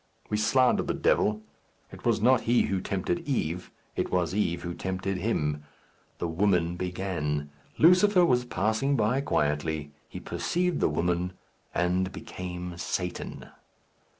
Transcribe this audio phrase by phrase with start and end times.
[0.31, 1.43] We slander the devil.
[1.91, 3.69] It was not he who tempted Eve.
[3.95, 5.63] It was Eve who tempted him.
[6.17, 7.51] The woman began.
[7.77, 9.91] Lucifer was passing by quietly.
[10.09, 11.33] He perceived the woman,
[11.75, 13.45] and became Satan.